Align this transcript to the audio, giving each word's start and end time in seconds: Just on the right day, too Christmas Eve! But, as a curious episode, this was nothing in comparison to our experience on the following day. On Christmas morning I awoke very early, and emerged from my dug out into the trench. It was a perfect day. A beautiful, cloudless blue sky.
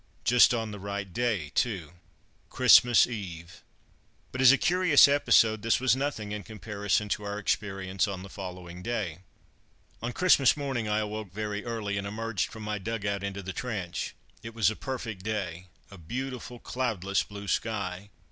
Just 0.23 0.51
on 0.51 0.71
the 0.71 0.79
right 0.79 1.13
day, 1.13 1.49
too 1.53 1.91
Christmas 2.49 3.05
Eve! 3.05 3.61
But, 4.31 4.41
as 4.41 4.51
a 4.51 4.57
curious 4.57 5.07
episode, 5.07 5.61
this 5.61 5.79
was 5.79 5.95
nothing 5.95 6.31
in 6.31 6.41
comparison 6.41 7.07
to 7.09 7.23
our 7.23 7.37
experience 7.37 8.07
on 8.07 8.23
the 8.23 8.27
following 8.27 8.81
day. 8.81 9.19
On 10.01 10.11
Christmas 10.11 10.57
morning 10.57 10.87
I 10.87 10.97
awoke 11.01 11.31
very 11.31 11.63
early, 11.63 11.99
and 11.99 12.07
emerged 12.07 12.49
from 12.49 12.63
my 12.63 12.79
dug 12.79 13.05
out 13.05 13.21
into 13.23 13.43
the 13.43 13.53
trench. 13.53 14.15
It 14.41 14.55
was 14.55 14.71
a 14.71 14.75
perfect 14.75 15.21
day. 15.21 15.67
A 15.91 15.99
beautiful, 15.99 16.57
cloudless 16.57 17.21
blue 17.21 17.47
sky. 17.47 18.09